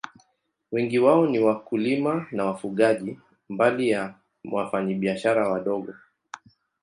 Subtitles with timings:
[0.71, 3.19] Wengi wao ni wakulima na wafugaji,
[3.49, 4.15] mbali ya
[4.51, 5.93] wafanyabiashara wadogo.